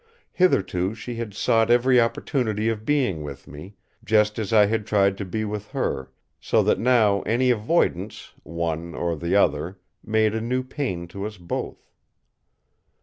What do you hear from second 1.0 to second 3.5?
had sought every opportunity of being with